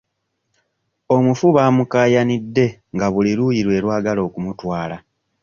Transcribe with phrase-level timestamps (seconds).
[1.15, 2.65] Omufu bamukaayanidde
[2.95, 4.97] nga buli luuyi lwe lwagala okumutwala.